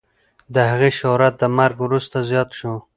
[0.53, 2.73] د هغې شهرت د مرګ وروسته زیات شو.